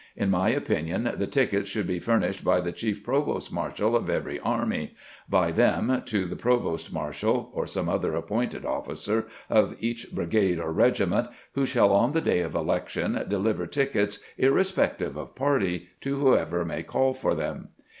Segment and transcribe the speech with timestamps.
[0.15, 4.39] In my opinion, the tickets should be furnished by the chief provost marshal of each
[4.43, 4.95] army,
[5.29, 10.73] by them to the provost marshal (or some other appointed officer) of each brigade or
[10.73, 16.65] regiment, who shall, on the day of election, deliver tickets, irrespective of party, to whoever
[16.65, 17.69] may call for them.